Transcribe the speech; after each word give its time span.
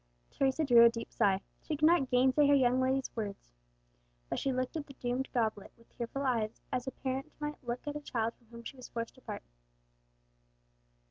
Teresa 0.31 0.65
drew 0.65 0.83
a 0.83 0.89
deep 0.89 1.11
sigh; 1.13 1.41
she 1.61 1.75
could 1.77 1.85
not 1.85 2.09
gainsay 2.09 2.47
her 2.47 2.55
young 2.55 2.81
lady's 2.81 3.15
words, 3.15 3.51
but 4.29 4.39
she 4.39 4.51
looked 4.51 4.75
at 4.75 4.87
the 4.87 4.93
doomed 4.95 5.31
goblet 5.31 5.71
with 5.77 5.95
tearful 5.95 6.23
eyes, 6.23 6.59
as 6.73 6.87
a 6.87 6.91
parent 6.91 7.31
might 7.39 7.63
look 7.63 7.85
at 7.87 7.95
a 7.95 8.01
child 8.01 8.33
from 8.33 8.47
whom 8.47 8.63
she 8.63 8.77
was 8.77 8.89
forced 8.89 9.13
to 9.13 9.21
part. 9.21 9.43